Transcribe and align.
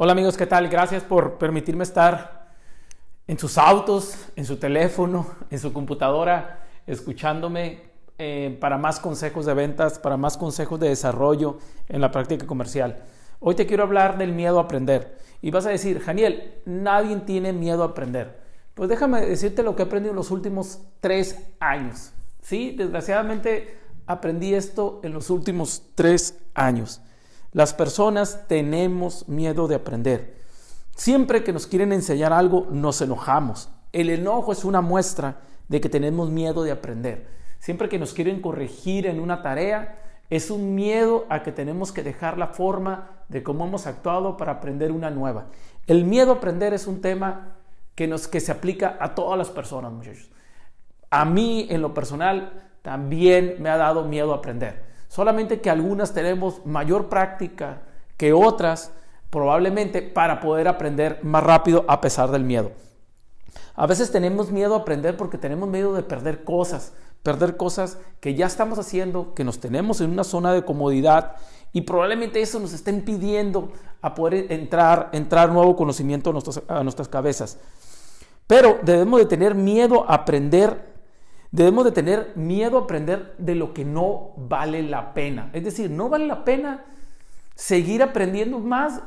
Hola 0.00 0.12
amigos, 0.12 0.36
¿qué 0.36 0.46
tal? 0.46 0.68
Gracias 0.68 1.02
por 1.02 1.38
permitirme 1.38 1.82
estar 1.82 2.52
en 3.26 3.36
sus 3.36 3.58
autos, 3.58 4.14
en 4.36 4.44
su 4.44 4.56
teléfono, 4.56 5.26
en 5.50 5.58
su 5.58 5.72
computadora, 5.72 6.60
escuchándome 6.86 7.82
eh, 8.16 8.56
para 8.60 8.78
más 8.78 9.00
consejos 9.00 9.44
de 9.44 9.54
ventas, 9.54 9.98
para 9.98 10.16
más 10.16 10.36
consejos 10.36 10.78
de 10.78 10.88
desarrollo 10.88 11.58
en 11.88 12.00
la 12.00 12.12
práctica 12.12 12.46
comercial. 12.46 13.02
Hoy 13.40 13.56
te 13.56 13.66
quiero 13.66 13.82
hablar 13.82 14.18
del 14.18 14.32
miedo 14.32 14.60
a 14.60 14.62
aprender. 14.62 15.18
Y 15.42 15.50
vas 15.50 15.66
a 15.66 15.70
decir, 15.70 15.98
Janiel, 15.98 16.62
nadie 16.64 17.16
tiene 17.16 17.52
miedo 17.52 17.82
a 17.82 17.86
aprender. 17.86 18.38
Pues 18.74 18.88
déjame 18.88 19.26
decirte 19.26 19.64
lo 19.64 19.74
que 19.74 19.82
he 19.82 19.86
aprendido 19.86 20.12
en 20.12 20.16
los 20.16 20.30
últimos 20.30 20.78
tres 21.00 21.44
años. 21.58 22.12
Sí, 22.40 22.72
desgraciadamente 22.78 23.76
aprendí 24.06 24.54
esto 24.54 25.00
en 25.02 25.12
los 25.12 25.28
últimos 25.28 25.82
tres 25.96 26.38
años. 26.54 27.00
Las 27.58 27.74
personas 27.74 28.44
tenemos 28.46 29.28
miedo 29.28 29.66
de 29.66 29.74
aprender. 29.74 30.36
Siempre 30.94 31.42
que 31.42 31.52
nos 31.52 31.66
quieren 31.66 31.92
enseñar 31.92 32.32
algo, 32.32 32.68
nos 32.70 33.00
enojamos. 33.00 33.68
El 33.92 34.10
enojo 34.10 34.52
es 34.52 34.64
una 34.64 34.80
muestra 34.80 35.40
de 35.66 35.80
que 35.80 35.88
tenemos 35.88 36.30
miedo 36.30 36.62
de 36.62 36.70
aprender. 36.70 37.26
Siempre 37.58 37.88
que 37.88 37.98
nos 37.98 38.14
quieren 38.14 38.40
corregir 38.40 39.08
en 39.08 39.18
una 39.18 39.42
tarea, 39.42 39.98
es 40.30 40.52
un 40.52 40.76
miedo 40.76 41.26
a 41.30 41.42
que 41.42 41.50
tenemos 41.50 41.90
que 41.90 42.04
dejar 42.04 42.38
la 42.38 42.46
forma 42.46 43.24
de 43.28 43.42
cómo 43.42 43.66
hemos 43.66 43.88
actuado 43.88 44.36
para 44.36 44.52
aprender 44.52 44.92
una 44.92 45.10
nueva. 45.10 45.46
El 45.88 46.04
miedo 46.04 46.30
a 46.30 46.36
aprender 46.36 46.74
es 46.74 46.86
un 46.86 47.00
tema 47.00 47.56
que, 47.96 48.06
nos, 48.06 48.28
que 48.28 48.38
se 48.38 48.52
aplica 48.52 48.98
a 49.00 49.16
todas 49.16 49.36
las 49.36 49.50
personas, 49.50 49.90
muchachos. 49.90 50.30
A 51.10 51.24
mí, 51.24 51.66
en 51.70 51.82
lo 51.82 51.92
personal, 51.92 52.70
también 52.82 53.56
me 53.58 53.68
ha 53.68 53.76
dado 53.76 54.04
miedo 54.04 54.32
a 54.32 54.36
aprender 54.36 54.87
solamente 55.08 55.60
que 55.60 55.70
algunas 55.70 56.12
tenemos 56.12 56.64
mayor 56.64 57.08
práctica 57.08 57.82
que 58.16 58.32
otras, 58.32 58.92
probablemente 59.30 60.02
para 60.02 60.40
poder 60.40 60.68
aprender 60.68 61.20
más 61.22 61.42
rápido 61.42 61.84
a 61.88 62.00
pesar 62.00 62.30
del 62.30 62.44
miedo. 62.44 62.72
A 63.74 63.86
veces 63.86 64.10
tenemos 64.10 64.50
miedo 64.50 64.74
a 64.74 64.78
aprender 64.78 65.16
porque 65.16 65.38
tenemos 65.38 65.68
miedo 65.68 65.92
de 65.94 66.02
perder 66.02 66.44
cosas, 66.44 66.92
perder 67.22 67.56
cosas 67.56 67.98
que 68.20 68.34
ya 68.34 68.46
estamos 68.46 68.78
haciendo, 68.78 69.34
que 69.34 69.44
nos 69.44 69.60
tenemos 69.60 70.00
en 70.00 70.10
una 70.10 70.24
zona 70.24 70.52
de 70.52 70.64
comodidad 70.64 71.36
y 71.72 71.82
probablemente 71.82 72.40
eso 72.40 72.58
nos 72.58 72.72
está 72.72 72.90
impidiendo 72.90 73.70
a 74.00 74.14
poder 74.14 74.50
entrar, 74.50 75.10
entrar 75.12 75.50
nuevo 75.50 75.76
conocimiento 75.76 76.34
a, 76.68 76.78
a 76.78 76.82
nuestras 76.82 77.08
cabezas. 77.08 77.58
Pero 78.46 78.78
debemos 78.82 79.20
de 79.20 79.26
tener 79.26 79.54
miedo 79.54 80.04
a 80.08 80.14
aprender 80.14 80.87
Debemos 81.50 81.84
de 81.84 81.92
tener 81.92 82.32
miedo 82.36 82.78
a 82.78 82.82
aprender 82.82 83.34
de 83.38 83.54
lo 83.54 83.72
que 83.72 83.84
no 83.84 84.32
vale 84.36 84.82
la 84.82 85.14
pena. 85.14 85.50
Es 85.52 85.64
decir, 85.64 85.90
no 85.90 86.08
vale 86.08 86.26
la 86.26 86.44
pena 86.44 86.84
seguir 87.54 88.02
aprendiendo 88.02 88.58
más 88.58 89.00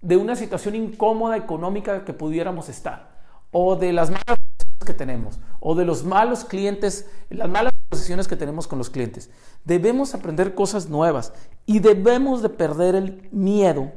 de 0.00 0.16
una 0.16 0.36
situación 0.36 0.74
incómoda 0.74 1.36
económica 1.36 2.04
que 2.04 2.12
pudiéramos 2.12 2.68
estar, 2.68 3.10
o 3.50 3.76
de 3.76 3.92
las 3.92 4.10
malas 4.10 4.38
que 4.84 4.94
tenemos, 4.94 5.38
o 5.60 5.74
de 5.74 5.84
los 5.84 6.04
malos 6.04 6.44
clientes, 6.44 7.08
las 7.30 7.48
malas 7.48 7.72
posiciones 7.88 8.28
que 8.28 8.36
tenemos 8.36 8.66
con 8.66 8.78
los 8.78 8.90
clientes. 8.90 9.30
Debemos 9.64 10.14
aprender 10.14 10.54
cosas 10.54 10.88
nuevas 10.88 11.32
y 11.66 11.78
debemos 11.78 12.42
de 12.42 12.48
perder 12.48 12.94
el 12.94 13.28
miedo 13.32 13.92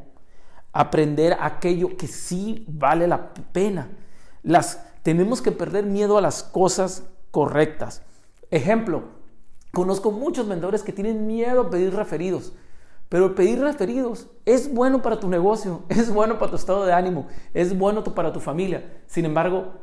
a 0.73 0.81
aprender 0.81 1.37
aquello 1.39 1.97
que 1.97 2.07
sí 2.07 2.65
vale 2.67 3.07
la 3.07 3.33
pena. 3.33 3.89
Las, 4.43 4.83
tenemos 5.03 5.41
que 5.41 5.51
perder 5.51 5.85
miedo 5.85 6.17
a 6.17 6.21
las 6.21 6.43
cosas 6.43 7.03
correctas. 7.31 8.03
Ejemplo, 8.51 9.03
conozco 9.71 10.11
muchos 10.11 10.47
vendedores 10.47 10.83
que 10.83 10.93
tienen 10.93 11.25
miedo 11.25 11.61
a 11.61 11.69
pedir 11.69 11.95
referidos, 11.95 12.53
pero 13.09 13.35
pedir 13.35 13.59
referidos 13.59 14.27
es 14.45 14.73
bueno 14.73 15.01
para 15.01 15.19
tu 15.19 15.27
negocio, 15.29 15.83
es 15.89 16.13
bueno 16.13 16.37
para 16.37 16.51
tu 16.51 16.57
estado 16.57 16.85
de 16.85 16.93
ánimo, 16.93 17.27
es 17.53 17.77
bueno 17.77 18.03
para 18.03 18.31
tu 18.31 18.39
familia. 18.39 19.01
Sin 19.07 19.25
embargo, 19.25 19.73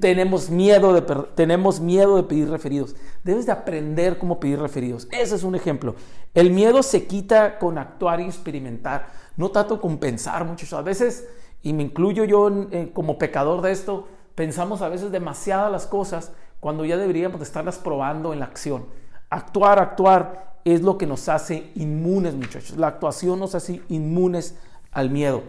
tenemos 0.00 0.50
miedo 0.50 0.92
de, 0.92 1.00
tenemos 1.34 1.80
miedo 1.80 2.16
de 2.16 2.24
pedir 2.24 2.50
referidos. 2.50 2.94
Debes 3.24 3.46
de 3.46 3.52
aprender 3.52 4.18
cómo 4.18 4.38
pedir 4.38 4.60
referidos. 4.60 5.08
Ese 5.10 5.34
es 5.34 5.42
un 5.42 5.54
ejemplo. 5.54 5.94
El 6.34 6.50
miedo 6.50 6.82
se 6.82 7.06
quita 7.06 7.58
con 7.58 7.78
actuar 7.78 8.20
y 8.20 8.24
experimentar, 8.24 9.06
no 9.36 9.50
tanto 9.50 9.80
con 9.80 9.98
pensar, 9.98 10.44
muchachos. 10.44 10.78
A 10.78 10.82
veces, 10.82 11.26
y 11.62 11.72
me 11.72 11.84
incluyo 11.84 12.24
yo 12.24 12.50
eh, 12.70 12.90
como 12.92 13.18
pecador 13.18 13.62
de 13.62 13.72
esto, 13.72 14.08
pensamos 14.34 14.82
a 14.82 14.88
veces 14.88 15.10
demasiadas 15.10 15.72
las 15.72 15.86
cosas 15.86 16.32
cuando 16.60 16.84
ya 16.84 16.96
deberíamos 16.96 17.40
estarlas 17.40 17.78
probando 17.78 18.32
en 18.32 18.40
la 18.40 18.46
acción. 18.46 18.86
Actuar, 19.30 19.78
actuar 19.78 20.56
es 20.64 20.82
lo 20.82 20.98
que 20.98 21.06
nos 21.06 21.28
hace 21.28 21.70
inmunes, 21.74 22.34
muchachos. 22.34 22.76
La 22.76 22.88
actuación 22.88 23.38
nos 23.38 23.54
hace 23.54 23.82
inmunes 23.88 24.56
al 24.90 25.10
miedo. 25.10 25.42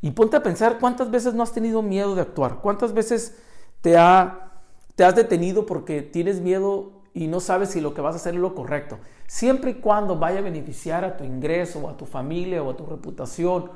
Y 0.00 0.12
ponte 0.12 0.36
a 0.36 0.42
pensar 0.42 0.78
cuántas 0.78 1.10
veces 1.10 1.34
no 1.34 1.42
has 1.42 1.52
tenido 1.52 1.82
miedo 1.82 2.14
de 2.14 2.22
actuar, 2.22 2.60
cuántas 2.62 2.94
veces 2.94 3.36
te, 3.82 3.98
ha, 3.98 4.52
te 4.94 5.04
has 5.04 5.14
detenido 5.14 5.66
porque 5.66 6.00
tienes 6.02 6.40
miedo 6.40 6.92
y 7.12 7.26
no 7.26 7.40
sabes 7.40 7.70
si 7.70 7.80
lo 7.80 7.92
que 7.92 8.00
vas 8.00 8.14
a 8.14 8.16
hacer 8.16 8.34
es 8.34 8.40
lo 8.40 8.54
correcto. 8.54 8.98
Siempre 9.26 9.72
y 9.72 9.74
cuando 9.74 10.18
vaya 10.18 10.38
a 10.38 10.42
beneficiar 10.42 11.04
a 11.04 11.16
tu 11.16 11.24
ingreso, 11.24 11.80
o 11.80 11.88
a 11.88 11.96
tu 11.96 12.06
familia, 12.06 12.62
o 12.62 12.70
a 12.70 12.76
tu 12.76 12.86
reputación, 12.86 13.70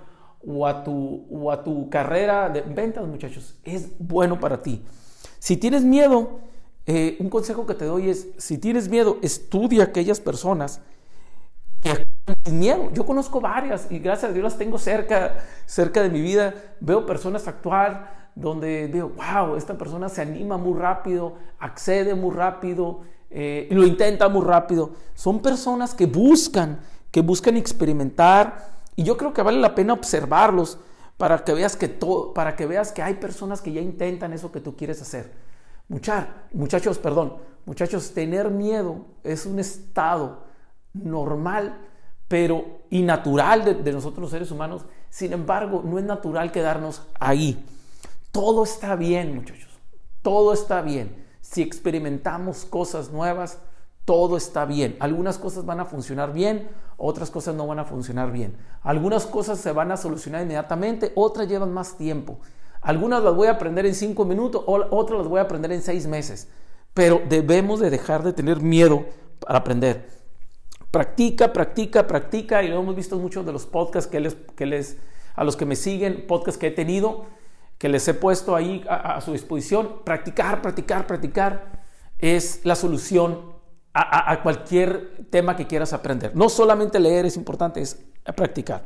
o 0.46 0.66
a 0.66 0.82
tu, 0.82 1.26
o 1.30 1.50
a 1.50 1.62
tu 1.62 1.90
carrera 1.90 2.48
de 2.48 2.62
ventas, 2.62 3.06
muchachos, 3.06 3.58
es 3.64 3.98
bueno 3.98 4.40
para 4.40 4.62
ti. 4.62 4.82
Si 5.44 5.58
tienes 5.58 5.84
miedo, 5.84 6.40
eh, 6.86 7.18
un 7.20 7.28
consejo 7.28 7.66
que 7.66 7.74
te 7.74 7.84
doy 7.84 8.08
es, 8.08 8.28
si 8.38 8.56
tienes 8.56 8.88
miedo, 8.88 9.18
estudia 9.20 9.84
aquellas 9.84 10.18
personas 10.18 10.80
que 11.82 12.06
tienen 12.24 12.58
miedo. 12.58 12.90
Yo 12.94 13.04
conozco 13.04 13.42
varias 13.42 13.88
y 13.90 13.98
gracias 13.98 14.30
a 14.30 14.32
Dios 14.32 14.42
las 14.42 14.56
tengo 14.56 14.78
cerca, 14.78 15.44
cerca 15.66 16.02
de 16.02 16.08
mi 16.08 16.22
vida. 16.22 16.54
Veo 16.80 17.04
personas 17.04 17.46
actuar 17.46 18.30
donde 18.34 18.88
veo, 18.90 19.10
wow, 19.10 19.56
esta 19.56 19.76
persona 19.76 20.08
se 20.08 20.22
anima 20.22 20.56
muy 20.56 20.78
rápido, 20.80 21.34
accede 21.58 22.14
muy 22.14 22.34
rápido, 22.34 23.02
eh, 23.28 23.68
lo 23.70 23.84
intenta 23.84 24.30
muy 24.30 24.46
rápido. 24.46 24.92
Son 25.14 25.42
personas 25.42 25.92
que 25.92 26.06
buscan, 26.06 26.80
que 27.10 27.20
buscan 27.20 27.58
experimentar 27.58 28.80
y 28.96 29.02
yo 29.02 29.18
creo 29.18 29.34
que 29.34 29.42
vale 29.42 29.60
la 29.60 29.74
pena 29.74 29.92
observarlos 29.92 30.78
para 31.16 31.44
que 31.44 31.54
veas 31.54 31.76
que 31.76 31.88
todo, 31.88 32.34
para 32.34 32.56
que 32.56 32.66
veas 32.66 32.92
que 32.92 33.02
hay 33.02 33.14
personas 33.14 33.60
que 33.60 33.72
ya 33.72 33.80
intentan 33.80 34.32
eso 34.32 34.50
que 34.50 34.60
tú 34.60 34.76
quieres 34.76 35.00
hacer. 35.00 35.32
Muchar, 35.88 36.46
muchachos, 36.52 36.98
perdón, 36.98 37.34
muchachos, 37.66 38.12
tener 38.12 38.50
miedo 38.50 39.04
es 39.22 39.46
un 39.46 39.58
estado 39.58 40.44
normal, 40.92 41.78
pero 42.28 42.80
y 42.90 43.02
de, 43.02 43.74
de 43.74 43.92
nosotros 43.92 44.22
los 44.22 44.30
seres 44.30 44.50
humanos. 44.50 44.84
Sin 45.10 45.32
embargo, 45.32 45.82
no 45.84 45.98
es 45.98 46.04
natural 46.04 46.50
quedarnos 46.50 47.02
ahí. 47.20 47.64
Todo 48.32 48.64
está 48.64 48.96
bien, 48.96 49.34
muchachos. 49.34 49.70
Todo 50.22 50.52
está 50.52 50.82
bien. 50.82 51.24
Si 51.40 51.62
experimentamos 51.62 52.64
cosas 52.64 53.10
nuevas, 53.10 53.58
todo 54.04 54.36
está 54.36 54.64
bien. 54.64 54.96
Algunas 55.00 55.38
cosas 55.38 55.64
van 55.64 55.80
a 55.80 55.84
funcionar 55.84 56.32
bien, 56.32 56.68
otras 56.96 57.30
cosas 57.30 57.54
no 57.54 57.66
van 57.66 57.78
a 57.78 57.84
funcionar 57.84 58.32
bien. 58.32 58.56
Algunas 58.82 59.26
cosas 59.26 59.58
se 59.58 59.72
van 59.72 59.92
a 59.92 59.96
solucionar 59.96 60.42
inmediatamente, 60.42 61.12
otras 61.14 61.48
llevan 61.48 61.72
más 61.72 61.96
tiempo. 61.96 62.38
Algunas 62.82 63.22
las 63.22 63.34
voy 63.34 63.48
a 63.48 63.52
aprender 63.52 63.86
en 63.86 63.94
cinco 63.94 64.24
minutos, 64.26 64.62
otras 64.66 65.20
las 65.20 65.28
voy 65.28 65.38
a 65.38 65.44
aprender 65.44 65.72
en 65.72 65.80
seis 65.80 66.06
meses. 66.06 66.48
Pero 66.92 67.22
debemos 67.28 67.80
de 67.80 67.90
dejar 67.90 68.22
de 68.22 68.32
tener 68.32 68.60
miedo 68.60 69.06
para 69.40 69.58
aprender. 69.60 70.06
Practica, 70.90 71.52
practica, 71.52 72.06
practica. 72.06 72.62
Y 72.62 72.68
lo 72.68 72.78
hemos 72.78 72.94
visto 72.94 73.16
en 73.16 73.22
muchos 73.22 73.44
de 73.46 73.52
los 73.52 73.64
podcasts 73.64 74.08
que 74.08 74.20
les, 74.20 74.34
que 74.34 74.66
les, 74.66 74.98
a 75.34 75.44
los 75.44 75.56
que 75.56 75.64
me 75.64 75.76
siguen, 75.76 76.26
podcasts 76.28 76.58
que 76.58 76.68
he 76.68 76.70
tenido, 76.70 77.24
que 77.78 77.88
les 77.88 78.06
he 78.06 78.14
puesto 78.14 78.54
ahí 78.54 78.84
a 78.88 79.20
su 79.22 79.32
disposición. 79.32 80.04
Practicar, 80.04 80.60
practicar, 80.62 81.06
practicar 81.06 81.84
es 82.18 82.60
la 82.64 82.76
solución 82.76 83.53
a, 83.94 84.42
cualquier 84.42 85.26
tema 85.30 85.56
que 85.56 85.66
quieras 85.66 85.92
aprender. 85.92 86.34
No 86.34 86.48
solamente 86.48 86.98
leer 86.98 87.26
es 87.26 87.36
importante, 87.36 87.80
es 87.80 88.02
practicar. 88.36 88.84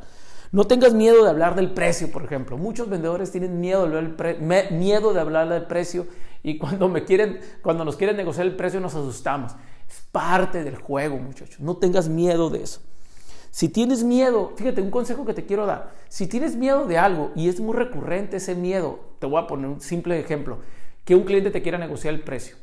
No 0.51 0.65
tengas 0.65 0.93
miedo 0.93 1.23
de 1.23 1.29
hablar 1.29 1.55
del 1.55 1.71
precio, 1.71 2.11
por 2.11 2.23
ejemplo. 2.23 2.57
Muchos 2.57 2.89
vendedores 2.89 3.31
tienen 3.31 3.59
miedo 3.59 3.87
de 3.87 5.19
hablar, 5.19 5.49
del 5.49 5.63
precio 5.65 6.07
y 6.43 6.57
cuando, 6.57 6.91
cuando 7.61 7.85
nos 7.85 7.95
quieren 7.95 8.17
negociar 8.17 8.45
el 8.45 8.55
precio 8.55 8.79
nos 8.79 8.95
asustamos. 8.95 9.53
Es 9.87 10.01
parte 10.11 10.63
del 10.63 10.77
juego, 10.77 11.17
muchachos. 11.17 11.59
No 11.59 11.77
tengas 11.77 12.07
miedo 12.07 12.49
de 12.51 12.63
eso. 12.63 12.81
Si 13.51 13.67
tienes 13.67 14.03
miedo, 14.03 14.53
fíjate, 14.55 14.81
un 14.81 14.91
consejo 14.91 15.25
que 15.25 15.33
te 15.33 15.45
quiero 15.45 15.65
dar. 15.65 15.91
Si 16.07 16.27
tienes 16.27 16.55
miedo 16.55 16.85
de 16.85 16.99
algo 16.99 17.31
y 17.35 17.49
es 17.49 17.59
muy 17.59 17.75
recurrente 17.75 18.37
ese 18.37 18.53
miedo, 18.53 18.99
te 19.17 19.25
voy 19.25 19.41
a 19.41 19.47
poner 19.47 19.67
un 19.67 19.81
simple 19.81 20.19
ejemplo, 20.19 20.59
que 21.03 21.15
un 21.15 21.23
cliente 21.23 21.49
te 21.49 21.63
quiera 21.63 21.79
negociar 21.79 22.13
el 22.13 22.21
precio 22.21 22.57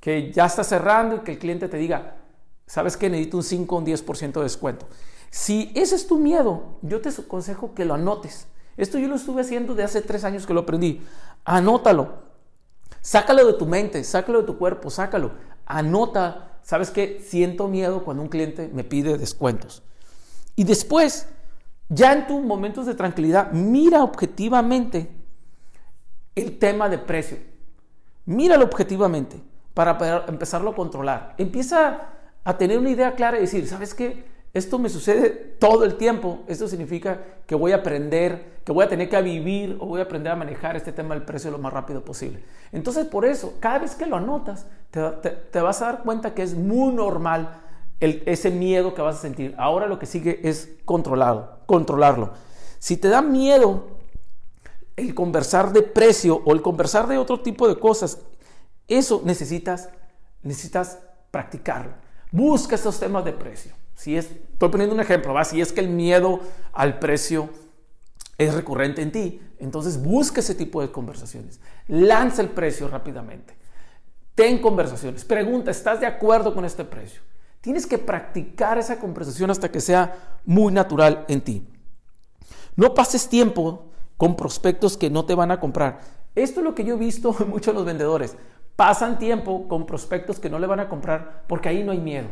que 0.00 0.32
ya 0.32 0.46
está 0.46 0.64
cerrando 0.64 1.16
y 1.16 1.18
que 1.20 1.32
el 1.32 1.38
cliente 1.38 1.68
te 1.68 1.76
diga, 1.76 2.16
sabes 2.66 2.96
que 2.96 3.10
necesito 3.10 3.38
un 3.38 3.42
5 3.42 3.74
o 3.74 3.78
un 3.78 3.86
10% 3.86 4.32
de 4.32 4.42
descuento. 4.42 4.86
Si 5.30 5.72
ese 5.74 5.96
es 5.96 6.06
tu 6.06 6.18
miedo, 6.18 6.78
yo 6.82 7.00
te 7.00 7.08
aconsejo 7.08 7.74
que 7.74 7.84
lo 7.84 7.94
anotes. 7.94 8.46
Esto 8.76 8.98
yo 8.98 9.08
lo 9.08 9.16
estuve 9.16 9.42
haciendo 9.42 9.74
de 9.74 9.82
hace 9.82 10.00
tres 10.02 10.24
años 10.24 10.46
que 10.46 10.54
lo 10.54 10.60
aprendí. 10.60 11.02
Anótalo. 11.44 12.28
Sácalo 13.00 13.46
de 13.46 13.52
tu 13.54 13.66
mente, 13.66 14.02
sácalo 14.04 14.40
de 14.40 14.46
tu 14.46 14.58
cuerpo, 14.58 14.90
sácalo. 14.90 15.32
Anota, 15.66 16.58
¿sabes 16.62 16.90
qué? 16.90 17.22
Siento 17.26 17.68
miedo 17.68 18.04
cuando 18.04 18.22
un 18.22 18.28
cliente 18.28 18.70
me 18.72 18.84
pide 18.84 19.18
descuentos. 19.18 19.82
Y 20.56 20.64
después, 20.64 21.26
Ya 21.90 22.12
en 22.12 22.26
tus 22.26 22.42
momentos 22.42 22.84
de 22.84 22.94
tranquilidad, 22.94 23.50
mira 23.52 24.04
objetivamente 24.04 25.10
el 26.34 26.58
tema 26.58 26.90
de 26.90 26.98
precio. 26.98 27.38
Míralo 28.26 28.66
objetivamente 28.66 29.40
para 29.78 30.24
empezarlo 30.26 30.70
a 30.70 30.74
controlar. 30.74 31.34
Empieza 31.38 32.00
a 32.42 32.58
tener 32.58 32.80
una 32.80 32.90
idea 32.90 33.14
clara 33.14 33.38
y 33.38 33.42
decir, 33.42 33.64
¿sabes 33.68 33.94
qué? 33.94 34.24
Esto 34.52 34.76
me 34.76 34.88
sucede 34.88 35.30
todo 35.30 35.84
el 35.84 35.94
tiempo. 35.94 36.40
Esto 36.48 36.66
significa 36.66 37.20
que 37.46 37.54
voy 37.54 37.70
a 37.70 37.76
aprender, 37.76 38.58
que 38.64 38.72
voy 38.72 38.84
a 38.84 38.88
tener 38.88 39.08
que 39.08 39.22
vivir 39.22 39.78
o 39.78 39.86
voy 39.86 40.00
a 40.00 40.02
aprender 40.02 40.32
a 40.32 40.34
manejar 40.34 40.74
este 40.74 40.90
tema 40.90 41.14
del 41.14 41.22
precio 41.22 41.52
lo 41.52 41.58
más 41.58 41.72
rápido 41.72 42.04
posible. 42.04 42.42
Entonces, 42.72 43.06
por 43.06 43.24
eso, 43.24 43.54
cada 43.60 43.78
vez 43.78 43.94
que 43.94 44.06
lo 44.06 44.16
anotas, 44.16 44.66
te, 44.90 45.60
vas 45.60 45.80
a 45.80 45.84
dar 45.84 46.02
cuenta 46.02 46.34
que 46.34 46.42
es 46.42 46.56
muy 46.56 46.92
normal 46.92 47.60
ese 48.00 48.50
miedo 48.50 48.94
que 48.94 49.02
vas 49.02 49.14
a 49.14 49.20
sentir. 49.20 49.54
Ahora 49.58 49.86
lo 49.86 50.00
que 50.00 50.06
sigue 50.06 50.40
es 50.42 50.70
controlarlo, 50.86 51.50
controlarlo. 51.66 52.30
Si 52.80 52.96
te 52.96 53.06
da 53.06 53.22
miedo 53.22 53.84
el 54.96 55.14
conversar 55.14 55.72
de 55.72 55.82
precio 55.82 56.42
o 56.44 56.52
el 56.52 56.62
conversar 56.62 57.06
de 57.06 57.16
otro 57.16 57.42
tipo 57.42 57.68
de 57.68 57.78
cosas, 57.78 58.18
eso 58.88 59.22
necesitas, 59.24 59.90
necesitas 60.42 60.98
practicarlo. 61.30 61.92
Busca 62.32 62.74
esos 62.74 62.98
temas 62.98 63.24
de 63.24 63.32
precio. 63.32 63.72
Si 63.94 64.16
es, 64.16 64.26
estoy 64.26 64.68
poniendo 64.68 64.94
un 64.94 65.00
ejemplo, 65.00 65.34
¿va? 65.34 65.44
si 65.44 65.60
es 65.60 65.72
que 65.72 65.80
el 65.80 65.88
miedo 65.88 66.40
al 66.72 66.98
precio 66.98 67.50
es 68.38 68.54
recurrente 68.54 69.02
en 69.02 69.12
ti, 69.12 69.42
entonces 69.58 70.02
busca 70.02 70.40
ese 70.40 70.54
tipo 70.54 70.80
de 70.80 70.90
conversaciones. 70.90 71.60
Lanza 71.88 72.42
el 72.42 72.48
precio 72.48 72.88
rápidamente. 72.88 73.56
Ten 74.34 74.60
conversaciones. 74.60 75.24
Pregunta, 75.24 75.72
¿estás 75.72 76.00
de 76.00 76.06
acuerdo 76.06 76.54
con 76.54 76.64
este 76.64 76.84
precio? 76.84 77.20
Tienes 77.60 77.86
que 77.86 77.98
practicar 77.98 78.78
esa 78.78 79.00
conversación 79.00 79.50
hasta 79.50 79.70
que 79.70 79.80
sea 79.80 80.38
muy 80.44 80.72
natural 80.72 81.24
en 81.28 81.40
ti. 81.40 81.68
No 82.76 82.94
pases 82.94 83.28
tiempo 83.28 83.90
con 84.16 84.36
prospectos 84.36 84.96
que 84.96 85.10
no 85.10 85.24
te 85.24 85.34
van 85.34 85.50
a 85.50 85.58
comprar. 85.58 86.00
Esto 86.36 86.60
es 86.60 86.64
lo 86.64 86.74
que 86.76 86.84
yo 86.84 86.94
he 86.94 86.98
visto 86.98 87.34
en 87.40 87.50
muchos 87.50 87.74
de 87.74 87.78
los 87.78 87.84
vendedores. 87.84 88.36
Pasan 88.78 89.18
tiempo 89.18 89.66
con 89.66 89.86
prospectos 89.86 90.38
que 90.38 90.48
no 90.48 90.60
le 90.60 90.68
van 90.68 90.78
a 90.78 90.88
comprar 90.88 91.42
porque 91.48 91.68
ahí 91.68 91.82
no 91.82 91.90
hay 91.90 91.98
miedo. 91.98 92.28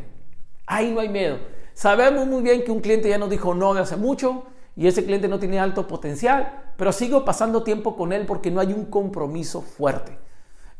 Ahí 0.64 0.92
no 0.92 1.00
hay 1.00 1.08
miedo. 1.08 1.40
Sabemos 1.74 2.24
muy 2.28 2.40
bien 2.40 2.62
que 2.62 2.70
un 2.70 2.78
cliente 2.78 3.08
ya 3.08 3.18
nos 3.18 3.30
dijo 3.30 3.52
no 3.52 3.74
de 3.74 3.80
hace 3.80 3.96
mucho 3.96 4.44
y 4.76 4.86
ese 4.86 5.04
cliente 5.04 5.26
no 5.26 5.40
tiene 5.40 5.58
alto 5.58 5.88
potencial, 5.88 6.72
pero 6.76 6.92
sigo 6.92 7.24
pasando 7.24 7.64
tiempo 7.64 7.96
con 7.96 8.12
él 8.12 8.26
porque 8.26 8.52
no 8.52 8.60
hay 8.60 8.72
un 8.72 8.84
compromiso 8.84 9.60
fuerte. 9.60 10.16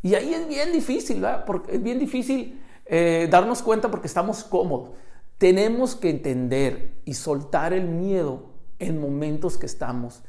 Y 0.02 0.14
ahí 0.14 0.34
es 0.34 0.46
bien 0.46 0.72
difícil, 0.72 1.20
¿verdad? 1.20 1.44
Porque 1.44 1.74
es 1.74 1.82
bien 1.82 1.98
difícil 1.98 2.62
eh, 2.84 3.26
darnos 3.28 3.60
cuenta 3.60 3.90
porque 3.90 4.06
estamos 4.06 4.44
cómodos. 4.44 4.90
Tenemos 5.36 5.96
que 5.96 6.10
entender 6.10 7.00
y 7.04 7.14
soltar 7.14 7.72
el 7.72 7.88
miedo 7.88 8.50
en 8.78 9.00
momentos 9.00 9.58
que 9.58 9.66
estamos 9.66 10.22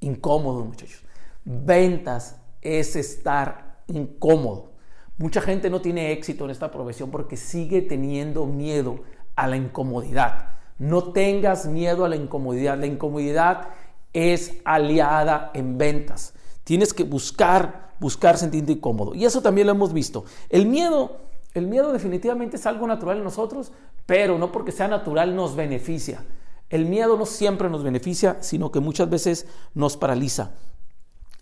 incómodos, 0.00 0.66
muchachos. 0.66 1.02
Ventas 1.46 2.36
es 2.60 2.94
estar 2.94 3.78
incómodo. 3.86 4.71
Mucha 5.18 5.40
gente 5.40 5.70
no 5.70 5.80
tiene 5.80 6.12
éxito 6.12 6.44
en 6.44 6.50
esta 6.50 6.70
profesión 6.70 7.10
porque 7.10 7.36
sigue 7.36 7.82
teniendo 7.82 8.46
miedo 8.46 9.00
a 9.36 9.46
la 9.46 9.56
incomodidad. 9.56 10.48
No 10.78 11.12
tengas 11.12 11.66
miedo 11.66 12.04
a 12.04 12.08
la 12.08 12.16
incomodidad. 12.16 12.78
La 12.78 12.86
incomodidad 12.86 13.68
es 14.12 14.56
aliada 14.64 15.50
en 15.54 15.78
ventas. 15.78 16.34
Tienes 16.64 16.92
que 16.92 17.04
buscar, 17.04 17.92
buscar 18.00 18.36
sentirte 18.36 18.72
incómodo. 18.72 19.14
Y 19.14 19.24
eso 19.24 19.42
también 19.42 19.66
lo 19.66 19.72
hemos 19.74 19.92
visto. 19.92 20.24
El 20.48 20.66
miedo, 20.66 21.18
el 21.54 21.66
miedo 21.66 21.92
definitivamente 21.92 22.56
es 22.56 22.66
algo 22.66 22.86
natural 22.86 23.18
en 23.18 23.24
nosotros, 23.24 23.72
pero 24.06 24.38
no 24.38 24.50
porque 24.50 24.72
sea 24.72 24.88
natural 24.88 25.36
nos 25.36 25.54
beneficia. 25.54 26.24
El 26.70 26.86
miedo 26.86 27.16
no 27.16 27.26
siempre 27.26 27.68
nos 27.68 27.82
beneficia, 27.82 28.38
sino 28.40 28.72
que 28.72 28.80
muchas 28.80 29.10
veces 29.10 29.46
nos 29.74 29.96
paraliza. 29.96 30.52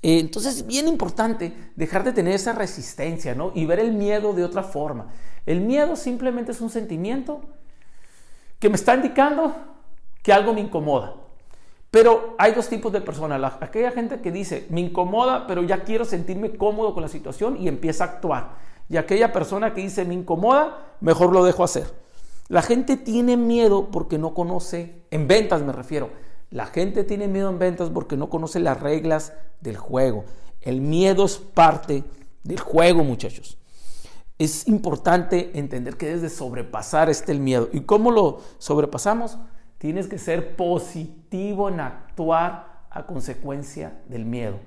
Eh, 0.02 0.18
entonces 0.18 0.56
es 0.56 0.66
bien 0.66 0.88
importante 0.88 1.52
dejar 1.76 2.04
de 2.04 2.12
tener 2.12 2.34
esa 2.34 2.52
resistencia 2.52 3.34
¿no? 3.34 3.52
y 3.54 3.66
ver 3.66 3.80
el 3.80 3.92
miedo 3.92 4.32
de 4.32 4.44
otra 4.44 4.62
forma. 4.62 5.08
El 5.46 5.60
miedo 5.60 5.96
simplemente 5.96 6.52
es 6.52 6.60
un 6.60 6.70
sentimiento 6.70 7.40
que 8.58 8.68
me 8.68 8.76
está 8.76 8.94
indicando 8.94 9.54
que 10.22 10.32
algo 10.32 10.52
me 10.52 10.60
incomoda. 10.60 11.14
Pero 11.90 12.36
hay 12.38 12.52
dos 12.52 12.68
tipos 12.68 12.92
de 12.92 13.00
personas. 13.00 13.52
aquella 13.60 13.90
gente 13.90 14.20
que 14.20 14.30
dice, 14.30 14.66
me 14.70 14.80
incomoda, 14.80 15.46
pero 15.46 15.62
ya 15.62 15.82
quiero 15.82 16.04
sentirme 16.04 16.56
cómodo 16.56 16.94
con 16.94 17.02
la 17.02 17.08
situación 17.08 17.56
y 17.60 17.66
empieza 17.68 18.04
a 18.04 18.06
actuar. 18.08 18.50
Y 18.88 18.96
aquella 18.96 19.32
persona 19.32 19.74
que 19.74 19.80
dice, 19.80 20.04
me 20.04 20.14
incomoda, 20.14 20.94
mejor 21.00 21.32
lo 21.32 21.44
dejo 21.44 21.64
hacer. 21.64 21.92
La 22.48 22.62
gente 22.62 22.96
tiene 22.96 23.36
miedo 23.36 23.90
porque 23.90 24.18
no 24.18 24.34
conoce, 24.34 25.02
en 25.10 25.26
ventas 25.26 25.62
me 25.62 25.72
refiero, 25.72 26.10
la 26.50 26.66
gente 26.66 27.04
tiene 27.04 27.28
miedo 27.28 27.48
en 27.48 27.58
ventas 27.58 27.90
porque 27.90 28.16
no 28.16 28.28
conoce 28.28 28.58
las 28.58 28.80
reglas 28.80 29.32
del 29.60 29.76
juego. 29.76 30.24
El 30.60 30.80
miedo 30.80 31.24
es 31.24 31.38
parte 31.38 32.04
del 32.42 32.58
juego, 32.58 33.04
muchachos. 33.04 33.56
Es 34.38 34.66
importante 34.66 35.58
entender 35.58 35.96
que 35.96 36.06
debes 36.06 36.22
de 36.22 36.30
sobrepasar 36.30 37.08
este 37.08 37.30
el 37.30 37.40
miedo. 37.40 37.68
¿Y 37.72 37.80
cómo 37.82 38.10
lo 38.10 38.40
sobrepasamos? 38.58 39.38
Tienes 39.78 40.08
que 40.08 40.18
ser 40.18 40.56
positivo 40.56 41.68
en 41.68 41.80
actuar 41.80 42.84
a 42.90 43.06
consecuencia 43.06 44.00
del 44.08 44.24
miedo. 44.24 44.58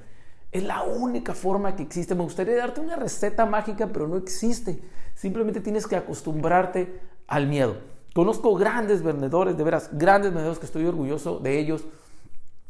Es 0.51 0.63
la 0.63 0.83
única 0.83 1.33
forma 1.33 1.75
que 1.75 1.83
existe. 1.83 2.15
Me 2.15 2.23
gustaría 2.23 2.55
darte 2.55 2.79
una 2.79 2.95
receta 2.95 3.45
mágica, 3.45 3.87
pero 3.87 4.07
no 4.07 4.15
existe. 4.15 4.79
Simplemente 5.15 5.59
tienes 5.59 5.85
que 5.85 5.95
acostumbrarte 5.95 7.01
al 7.27 7.47
miedo. 7.47 7.92
Conozco 8.13 8.55
grandes 8.55 9.01
vendedores, 9.01 9.57
de 9.57 9.63
veras, 9.63 9.89
grandes 9.91 10.31
vendedores 10.31 10.59
que 10.59 10.67
estoy 10.67 10.85
orgulloso 10.85 11.39
de 11.39 11.59
ellos, 11.59 11.83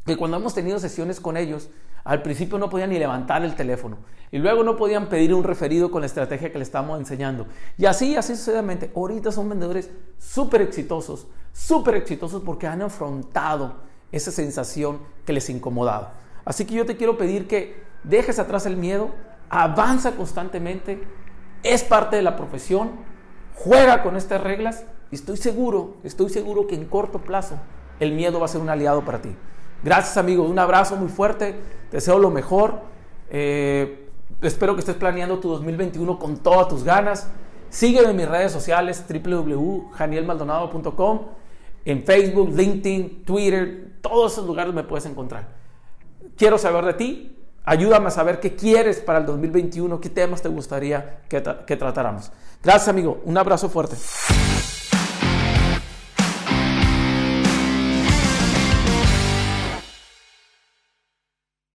que 0.06 0.16
cuando 0.16 0.38
hemos 0.38 0.54
tenido 0.54 0.78
sesiones 0.78 1.20
con 1.20 1.36
ellos, 1.36 1.68
al 2.02 2.22
principio 2.22 2.58
no 2.58 2.68
podían 2.68 2.90
ni 2.90 2.98
levantar 2.98 3.44
el 3.44 3.54
teléfono 3.54 3.98
y 4.30 4.38
luego 4.38 4.62
no 4.62 4.76
podían 4.76 5.08
pedir 5.08 5.32
un 5.32 5.44
referido 5.44 5.90
con 5.90 6.00
la 6.00 6.06
estrategia 6.06 6.50
que 6.50 6.58
le 6.58 6.64
estamos 6.64 6.98
enseñando. 6.98 7.46
Y 7.78 7.86
así, 7.86 8.16
así 8.16 8.34
sucesivamente. 8.34 8.90
Ahorita 8.94 9.32
son 9.32 9.48
vendedores 9.48 9.90
súper 10.18 10.60
exitosos, 10.62 11.26
súper 11.52 11.94
exitosos 11.94 12.42
porque 12.42 12.66
han 12.66 12.82
afrontado 12.82 13.76
esa 14.12 14.30
sensación 14.30 14.98
que 15.24 15.32
les 15.32 15.48
incomodaba. 15.50 16.14
Así 16.44 16.64
que 16.64 16.74
yo 16.74 16.84
te 16.84 16.96
quiero 16.96 17.16
pedir 17.16 17.46
que 17.46 17.82
dejes 18.02 18.38
atrás 18.38 18.66
el 18.66 18.76
miedo, 18.76 19.10
avanza 19.48 20.12
constantemente, 20.12 21.02
es 21.62 21.82
parte 21.82 22.16
de 22.16 22.22
la 22.22 22.36
profesión, 22.36 22.90
juega 23.54 24.02
con 24.02 24.16
estas 24.16 24.42
reglas 24.42 24.84
estoy 25.14 25.36
seguro, 25.36 25.96
estoy 26.04 26.28
seguro 26.28 26.66
que 26.66 26.74
en 26.74 26.86
corto 26.86 27.20
plazo 27.20 27.56
el 28.00 28.12
miedo 28.12 28.38
va 28.38 28.46
a 28.46 28.48
ser 28.48 28.60
un 28.60 28.68
aliado 28.68 29.04
para 29.04 29.22
ti. 29.22 29.34
Gracias 29.82 30.16
amigos, 30.16 30.48
un 30.48 30.58
abrazo 30.58 30.96
muy 30.96 31.08
fuerte, 31.08 31.54
te 31.90 31.98
deseo 31.98 32.18
lo 32.18 32.30
mejor. 32.30 32.80
Eh, 33.30 34.08
espero 34.42 34.74
que 34.74 34.80
estés 34.80 34.96
planeando 34.96 35.38
tu 35.38 35.48
2021 35.50 36.18
con 36.18 36.38
todas 36.38 36.68
tus 36.68 36.82
ganas. 36.84 37.28
Sígueme 37.68 38.10
en 38.10 38.16
mis 38.16 38.28
redes 38.28 38.52
sociales 38.52 39.04
www.janielmaldonado.com, 39.08 41.20
en 41.84 42.04
Facebook, 42.04 42.50
LinkedIn, 42.54 43.24
Twitter, 43.24 43.94
todos 44.00 44.32
esos 44.32 44.46
lugares 44.46 44.72
me 44.72 44.84
puedes 44.84 45.06
encontrar. 45.06 45.48
Quiero 46.36 46.56
saber 46.56 46.84
de 46.84 46.94
ti, 46.94 47.36
ayúdame 47.64 48.06
a 48.08 48.10
saber 48.10 48.40
qué 48.40 48.54
quieres 48.54 49.00
para 49.00 49.18
el 49.18 49.26
2021, 49.26 50.00
qué 50.00 50.08
temas 50.08 50.40
te 50.40 50.48
gustaría 50.48 51.22
que 51.28 51.76
tratáramos. 51.76 52.32
Gracias 52.62 52.88
amigo, 52.88 53.20
un 53.24 53.36
abrazo 53.36 53.68
fuerte. 53.68 53.96